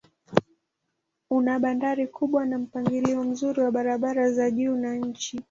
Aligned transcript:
Una 1.29 1.59
bandari 1.63 2.05
kubwa 2.15 2.45
na 2.45 2.57
mpangilio 2.59 3.23
mzuri 3.23 3.61
wa 3.61 3.71
barabara 3.71 4.31
za 4.31 4.51
juu 4.51 4.75
na 4.75 5.11
chini. 5.11 5.39